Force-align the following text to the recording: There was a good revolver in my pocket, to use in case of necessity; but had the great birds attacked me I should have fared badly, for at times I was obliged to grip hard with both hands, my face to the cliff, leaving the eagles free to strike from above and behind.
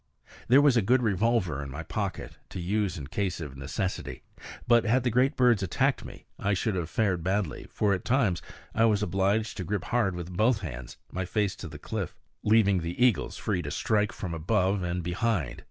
There 0.47 0.63
was 0.63 0.75
a 0.75 0.81
good 0.81 1.03
revolver 1.03 1.61
in 1.61 1.69
my 1.69 1.83
pocket, 1.83 2.39
to 2.49 2.59
use 2.59 2.97
in 2.97 3.05
case 3.05 3.39
of 3.39 3.55
necessity; 3.55 4.23
but 4.67 4.83
had 4.83 5.03
the 5.03 5.11
great 5.11 5.35
birds 5.37 5.61
attacked 5.61 6.03
me 6.03 6.25
I 6.39 6.55
should 6.55 6.73
have 6.73 6.89
fared 6.89 7.23
badly, 7.23 7.67
for 7.69 7.93
at 7.93 8.03
times 8.03 8.41
I 8.73 8.85
was 8.85 9.03
obliged 9.03 9.57
to 9.57 9.63
grip 9.63 9.83
hard 9.83 10.15
with 10.15 10.35
both 10.35 10.61
hands, 10.61 10.97
my 11.11 11.25
face 11.25 11.55
to 11.57 11.67
the 11.67 11.77
cliff, 11.77 12.15
leaving 12.41 12.79
the 12.79 12.99
eagles 13.05 13.37
free 13.37 13.61
to 13.61 13.69
strike 13.69 14.11
from 14.11 14.33
above 14.33 14.81
and 14.81 15.03
behind. 15.03 15.59